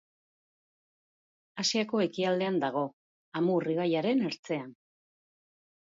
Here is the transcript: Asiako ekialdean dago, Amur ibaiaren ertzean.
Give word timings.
Asiako 1.65 2.01
ekialdean 2.07 2.59
dago, 2.65 2.85
Amur 3.43 3.71
ibaiaren 3.79 4.29
ertzean. 4.33 4.77